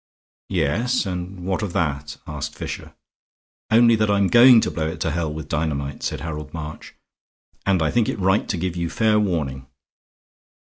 [0.49, 2.95] "Yes, and what of that?" asked Fisher.
[3.69, 6.95] "Only that I'm going to blow it to hell with dynamite," said Harold March,
[7.67, 9.67] "and I think it right to give you fair warning.